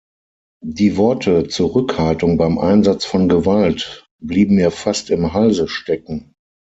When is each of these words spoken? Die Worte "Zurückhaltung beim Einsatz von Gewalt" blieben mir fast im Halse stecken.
Die 0.65 0.97
Worte 0.97 1.47
"Zurückhaltung 1.47 2.35
beim 2.39 2.57
Einsatz 2.57 3.05
von 3.05 3.29
Gewalt" 3.29 4.07
blieben 4.19 4.55
mir 4.55 4.71
fast 4.71 5.11
im 5.11 5.31
Halse 5.33 5.67
stecken. 5.67 6.33